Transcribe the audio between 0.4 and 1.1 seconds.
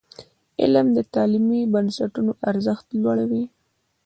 علم د